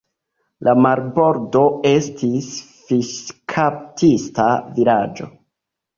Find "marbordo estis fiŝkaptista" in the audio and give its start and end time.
0.85-4.49